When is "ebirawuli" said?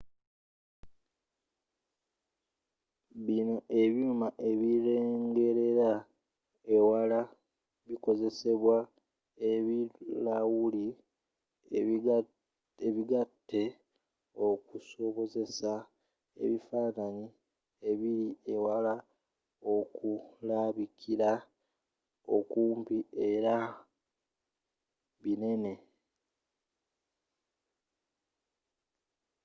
9.51-10.87